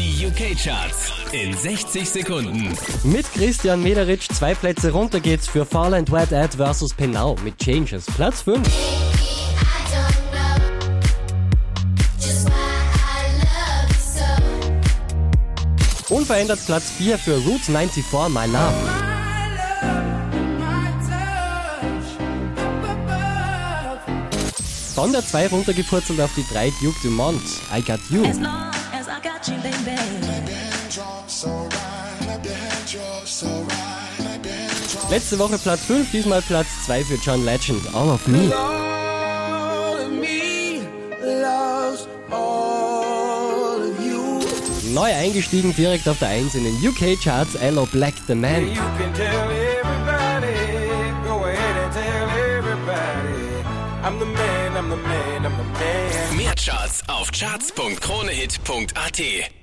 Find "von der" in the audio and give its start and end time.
24.94-25.26